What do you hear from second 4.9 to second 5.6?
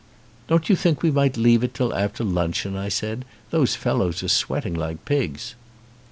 pigs."